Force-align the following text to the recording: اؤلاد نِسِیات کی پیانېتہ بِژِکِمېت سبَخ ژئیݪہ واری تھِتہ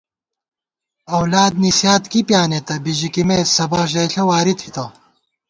اؤلاد 1.17 1.53
نِسِیات 1.63 2.03
کی 2.11 2.19
پیانېتہ 2.29 2.75
بِژِکِمېت 2.83 3.47
سبَخ 3.57 3.81
ژئیݪہ 3.91 4.23
واری 4.29 4.53
تھِتہ 4.59 4.85